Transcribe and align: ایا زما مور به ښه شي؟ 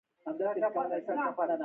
ایا 0.27 0.49
زما 0.57 0.69
مور 0.75 0.85
به 0.91 0.97
ښه 1.05 1.13
شي؟ 1.49 1.55